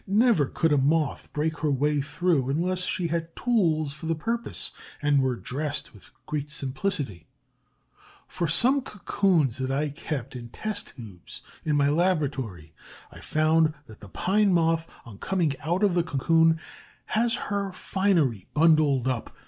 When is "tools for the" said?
3.35-4.15